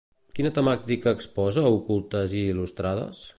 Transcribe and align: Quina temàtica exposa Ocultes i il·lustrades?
Quina 0.37 0.51
temàtica 0.55 1.13
exposa 1.17 1.67
Ocultes 1.75 2.35
i 2.41 2.43
il·lustrades? 2.55 3.23